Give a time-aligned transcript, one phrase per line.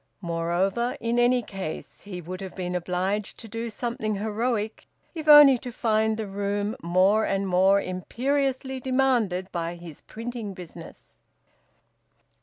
[0.23, 5.59] Moreover, in any case, he would have been obliged to do something heroic, if only
[5.59, 11.19] to find the room more and more imperiously demanded by his printing business.